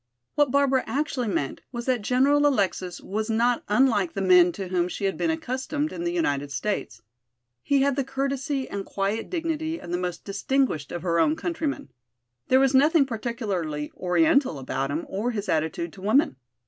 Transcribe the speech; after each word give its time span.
What 0.33 0.49
Barbara 0.49 0.83
actually 0.87 1.27
meant 1.27 1.61
was 1.71 1.85
that 1.85 2.01
General 2.01 2.47
Alexis 2.47 3.01
was 3.01 3.29
not 3.29 3.61
unlike 3.69 4.13
the 4.13 4.21
men 4.23 4.51
to 4.53 4.69
whom 4.69 4.87
she 4.87 5.05
had 5.05 5.15
been 5.15 5.29
accustomed 5.29 5.93
in 5.93 6.03
the 6.05 6.11
United 6.11 6.51
States. 6.51 7.03
He 7.61 7.83
had 7.83 7.95
the 7.95 8.03
courtesy 8.03 8.67
and 8.67 8.83
quiet 8.83 9.29
dignity 9.29 9.77
of 9.77 9.91
the 9.91 9.99
most 9.99 10.23
distinguished 10.25 10.91
of 10.91 11.03
her 11.03 11.19
own 11.19 11.35
countrymen. 11.35 11.89
There 12.47 12.59
was 12.59 12.73
nothing 12.73 13.05
particularly 13.05 13.91
oriental 13.95 14.57
about 14.57 14.89
him 14.89 15.05
or 15.07 15.29
his 15.29 15.47
attitude 15.47 15.93
to 15.93 16.01
women. 16.01 16.35